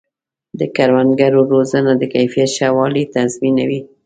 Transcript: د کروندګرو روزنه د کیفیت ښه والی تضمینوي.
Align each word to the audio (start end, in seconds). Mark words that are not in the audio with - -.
د 0.59 0.61
کروندګرو 0.75 1.41
روزنه 1.53 1.91
د 1.97 2.03
کیفیت 2.13 2.49
ښه 2.57 2.67
والی 2.77 3.03
تضمینوي. 3.15 3.81